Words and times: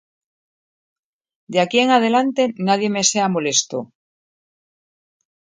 De 1.51 1.57
aquí 1.63 1.79
adelante 1.83 2.43
nadie 2.67 2.89
me 2.95 3.03
sea 3.11 3.27
molesto; 3.35 3.77